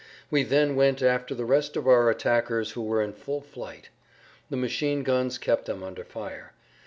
[0.31, 3.89] We then went after the rest of our attackers who were in full flight.
[4.49, 6.53] The machine guns kept them under fire.